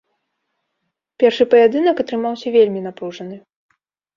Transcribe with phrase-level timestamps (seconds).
[1.23, 3.35] Першы паядынак атрымаўся вельмі напружаны.